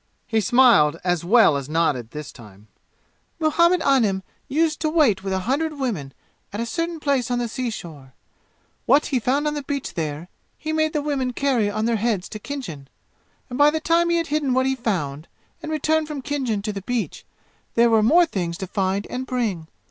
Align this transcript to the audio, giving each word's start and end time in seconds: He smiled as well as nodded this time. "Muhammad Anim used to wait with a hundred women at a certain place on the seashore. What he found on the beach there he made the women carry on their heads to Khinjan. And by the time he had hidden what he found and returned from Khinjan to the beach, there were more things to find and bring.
He 0.25 0.41
smiled 0.41 0.99
as 1.03 1.23
well 1.23 1.55
as 1.55 1.69
nodded 1.69 2.09
this 2.09 2.31
time. 2.31 2.67
"Muhammad 3.39 3.83
Anim 3.83 4.23
used 4.47 4.79
to 4.79 4.89
wait 4.89 5.23
with 5.23 5.31
a 5.31 5.41
hundred 5.45 5.77
women 5.77 6.15
at 6.51 6.59
a 6.59 6.65
certain 6.65 6.99
place 6.99 7.29
on 7.29 7.37
the 7.37 7.47
seashore. 7.47 8.15
What 8.87 9.05
he 9.05 9.19
found 9.19 9.45
on 9.45 9.53
the 9.53 9.61
beach 9.61 9.93
there 9.93 10.27
he 10.57 10.73
made 10.73 10.93
the 10.93 11.03
women 11.03 11.33
carry 11.33 11.69
on 11.69 11.85
their 11.85 11.97
heads 11.97 12.27
to 12.29 12.39
Khinjan. 12.39 12.87
And 13.47 13.59
by 13.59 13.69
the 13.69 13.79
time 13.79 14.09
he 14.09 14.17
had 14.17 14.25
hidden 14.33 14.55
what 14.55 14.65
he 14.65 14.75
found 14.75 15.27
and 15.61 15.71
returned 15.71 16.07
from 16.07 16.23
Khinjan 16.23 16.63
to 16.63 16.73
the 16.73 16.81
beach, 16.81 17.23
there 17.75 17.91
were 17.91 18.01
more 18.01 18.25
things 18.25 18.57
to 18.57 18.65
find 18.65 19.05
and 19.07 19.27
bring. 19.27 19.67